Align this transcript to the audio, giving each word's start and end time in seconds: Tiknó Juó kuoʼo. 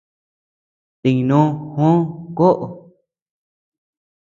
Tiknó 1.01 1.39
Juó 1.73 1.91
kuoʼo. 2.37 2.65